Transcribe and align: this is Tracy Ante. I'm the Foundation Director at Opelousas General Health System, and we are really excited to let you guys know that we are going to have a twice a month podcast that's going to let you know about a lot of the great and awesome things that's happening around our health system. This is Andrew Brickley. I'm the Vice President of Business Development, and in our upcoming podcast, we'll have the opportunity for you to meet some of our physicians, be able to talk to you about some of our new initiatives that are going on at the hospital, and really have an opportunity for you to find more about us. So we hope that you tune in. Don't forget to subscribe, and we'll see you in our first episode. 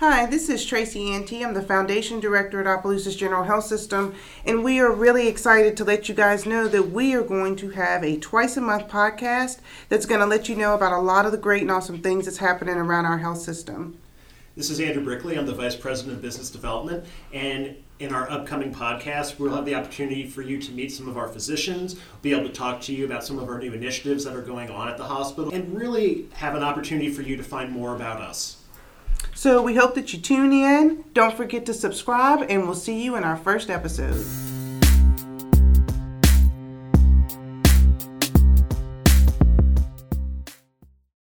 this 0.00 0.48
is 0.48 0.64
Tracy 0.64 1.12
Ante. 1.12 1.44
I'm 1.44 1.54
the 1.54 1.62
Foundation 1.62 2.20
Director 2.20 2.60
at 2.60 2.68
Opelousas 2.68 3.16
General 3.16 3.42
Health 3.42 3.64
System, 3.64 4.14
and 4.46 4.62
we 4.62 4.78
are 4.78 4.92
really 4.92 5.26
excited 5.26 5.76
to 5.76 5.84
let 5.84 6.08
you 6.08 6.14
guys 6.14 6.46
know 6.46 6.68
that 6.68 6.92
we 6.92 7.14
are 7.14 7.22
going 7.22 7.56
to 7.56 7.70
have 7.70 8.04
a 8.04 8.16
twice 8.16 8.56
a 8.56 8.60
month 8.60 8.86
podcast 8.86 9.58
that's 9.88 10.06
going 10.06 10.20
to 10.20 10.26
let 10.26 10.48
you 10.48 10.54
know 10.54 10.74
about 10.74 10.92
a 10.92 11.00
lot 11.00 11.26
of 11.26 11.32
the 11.32 11.36
great 11.38 11.62
and 11.62 11.70
awesome 11.72 12.00
things 12.00 12.26
that's 12.26 12.38
happening 12.38 12.76
around 12.76 13.06
our 13.06 13.18
health 13.18 13.38
system. 13.38 13.98
This 14.54 14.70
is 14.70 14.78
Andrew 14.78 15.02
Brickley. 15.02 15.36
I'm 15.36 15.46
the 15.46 15.54
Vice 15.54 15.74
President 15.74 16.14
of 16.14 16.22
Business 16.22 16.48
Development, 16.48 17.04
and 17.32 17.76
in 17.98 18.14
our 18.14 18.30
upcoming 18.30 18.72
podcast, 18.72 19.40
we'll 19.40 19.52
have 19.56 19.64
the 19.64 19.74
opportunity 19.74 20.28
for 20.28 20.42
you 20.42 20.60
to 20.62 20.70
meet 20.70 20.92
some 20.92 21.08
of 21.08 21.18
our 21.18 21.26
physicians, 21.26 21.96
be 22.22 22.32
able 22.32 22.46
to 22.46 22.54
talk 22.54 22.80
to 22.82 22.94
you 22.94 23.04
about 23.04 23.24
some 23.24 23.40
of 23.40 23.48
our 23.48 23.58
new 23.58 23.72
initiatives 23.72 24.22
that 24.24 24.36
are 24.36 24.42
going 24.42 24.70
on 24.70 24.88
at 24.88 24.96
the 24.96 25.04
hospital, 25.04 25.52
and 25.52 25.76
really 25.76 26.28
have 26.34 26.54
an 26.54 26.62
opportunity 26.62 27.10
for 27.10 27.22
you 27.22 27.36
to 27.36 27.42
find 27.42 27.72
more 27.72 27.96
about 27.96 28.20
us. 28.20 28.62
So 29.34 29.62
we 29.62 29.76
hope 29.76 29.94
that 29.94 30.12
you 30.12 30.18
tune 30.18 30.52
in. 30.52 31.04
Don't 31.14 31.36
forget 31.36 31.64
to 31.66 31.74
subscribe, 31.74 32.46
and 32.48 32.64
we'll 32.64 32.74
see 32.74 33.02
you 33.02 33.16
in 33.16 33.24
our 33.24 33.36
first 33.36 33.70
episode. 33.70 34.47